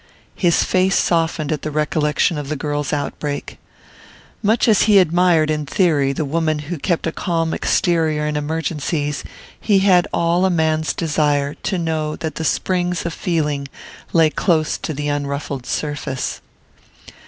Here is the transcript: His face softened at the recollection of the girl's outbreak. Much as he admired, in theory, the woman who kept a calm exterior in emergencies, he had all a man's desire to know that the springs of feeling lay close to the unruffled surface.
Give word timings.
His 0.33 0.63
face 0.63 0.95
softened 0.97 1.51
at 1.51 1.61
the 1.61 1.69
recollection 1.69 2.39
of 2.39 2.49
the 2.49 2.55
girl's 2.55 2.91
outbreak. 2.91 3.59
Much 4.41 4.67
as 4.67 4.81
he 4.89 4.97
admired, 4.97 5.51
in 5.51 5.63
theory, 5.67 6.11
the 6.11 6.25
woman 6.25 6.57
who 6.73 6.79
kept 6.79 7.05
a 7.05 7.11
calm 7.11 7.53
exterior 7.53 8.25
in 8.25 8.35
emergencies, 8.35 9.23
he 9.59 9.77
had 9.85 10.07
all 10.11 10.43
a 10.43 10.49
man's 10.49 10.95
desire 10.95 11.53
to 11.53 11.77
know 11.77 12.15
that 12.15 12.33
the 12.33 12.43
springs 12.43 13.05
of 13.05 13.13
feeling 13.13 13.67
lay 14.11 14.31
close 14.31 14.75
to 14.79 14.91
the 14.91 15.07
unruffled 15.07 15.67
surface. 15.67 16.41